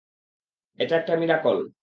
এটা 0.79 0.93
একটা 0.97 1.13
মিরাকল! 1.17 1.57